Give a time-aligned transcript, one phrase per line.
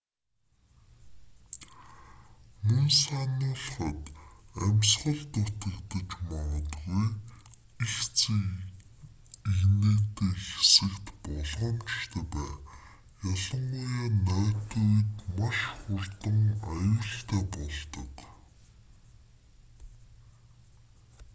[2.65, 4.01] мөн сануулахад
[4.65, 7.07] амьсгал дутагдаж магадгүй
[7.85, 8.17] эгц
[9.51, 12.51] эгнээтэй хэсэгт болгоомжтой бай
[13.33, 14.05] ялангуяа
[14.49, 16.39] нойтон үед маш хурдан
[16.69, 18.11] аюултай болдог